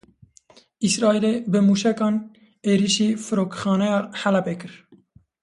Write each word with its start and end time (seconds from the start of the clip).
Îsraîlê 0.85 1.33
bi 1.51 1.59
mûşekan 1.67 2.15
êrişî 2.71 3.09
Firokexaneya 3.25 3.99
Helebê 4.21 4.55
kir. 4.61 4.73